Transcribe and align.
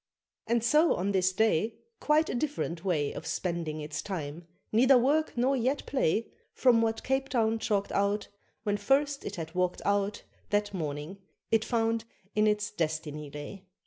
And 0.47 0.63
so 0.63 0.95
on 0.95 1.11
this 1.11 1.31
day 1.31 1.75
Quite 1.99 2.27
a 2.27 2.33
different 2.33 2.83
way 2.83 3.11
Of 3.13 3.27
spending 3.27 3.81
its 3.81 4.01
time 4.01 4.47
neither 4.71 4.97
work 4.97 5.37
nor 5.37 5.55
yet 5.55 5.85
play 5.85 6.31
From 6.55 6.81
what 6.81 7.03
Cape 7.03 7.29
Town 7.29 7.59
chalked 7.59 7.91
out 7.91 8.27
When 8.63 8.77
first 8.77 9.23
it 9.23 9.35
had 9.35 9.53
walked 9.53 9.83
out 9.85 10.23
That 10.49 10.73
morning, 10.73 11.19
it 11.51 11.63
found 11.63 12.05
in 12.33 12.47
its 12.47 12.71
destiny 12.71 13.29
lay. 13.29 13.67